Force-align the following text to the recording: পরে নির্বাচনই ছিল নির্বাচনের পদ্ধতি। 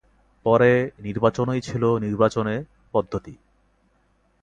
পরে 0.45 0.71
নির্বাচনই 0.99 1.61
ছিল 1.61 1.83
নির্বাচনের 1.97 2.61
পদ্ধতি। 2.93 3.33